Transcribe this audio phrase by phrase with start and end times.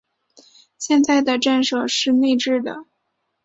[0.79, 2.85] 现在的站舍是内置的。